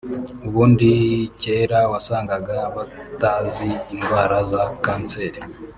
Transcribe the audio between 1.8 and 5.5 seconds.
wasangaga batazi indwara za kanseri